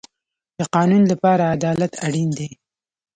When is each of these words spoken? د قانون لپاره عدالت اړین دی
د 0.57 0.59
قانون 0.75 1.03
لپاره 1.11 1.43
عدالت 1.55 1.91
اړین 2.05 2.29
دی 2.37 2.49